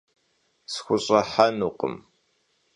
[0.73, 1.95] Sxuş'ıhenukhım.